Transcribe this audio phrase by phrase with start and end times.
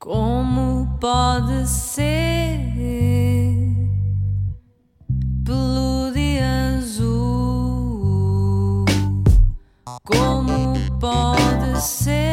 [0.00, 2.60] Como pode ser
[5.44, 8.04] pelo dia azul?
[10.04, 12.27] Como pode ser?